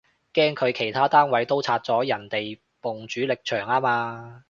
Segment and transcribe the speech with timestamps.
[0.33, 4.39] 驚佢其他單位都拆咗人哋埲主力牆吖嘛